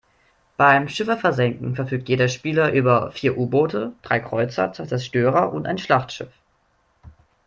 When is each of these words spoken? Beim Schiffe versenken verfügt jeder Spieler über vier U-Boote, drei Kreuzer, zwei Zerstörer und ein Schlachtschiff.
Beim 0.57 0.89
Schiffe 0.89 1.15
versenken 1.15 1.75
verfügt 1.75 2.09
jeder 2.09 2.27
Spieler 2.27 2.71
über 2.73 3.11
vier 3.11 3.37
U-Boote, 3.37 3.93
drei 4.01 4.19
Kreuzer, 4.19 4.73
zwei 4.73 4.87
Zerstörer 4.87 5.53
und 5.53 5.67
ein 5.67 5.77
Schlachtschiff. 5.77 6.33